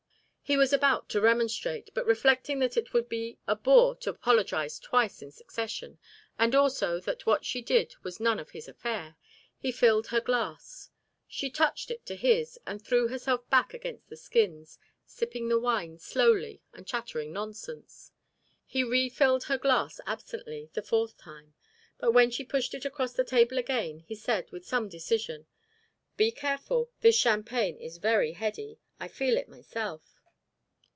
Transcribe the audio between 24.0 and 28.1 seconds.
he said, with some decision: "Be careful. This champagne is